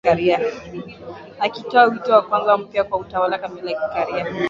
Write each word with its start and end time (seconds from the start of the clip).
akitoa 1.39 1.83
wito 1.83 2.11
wa 2.13 2.21
kuanza 2.21 2.55
upya 2.55 2.83
kwa 2.83 2.99
utawala 2.99 3.39
kamili 3.39 3.73
wa 3.75 3.89
kiraia 3.89 4.25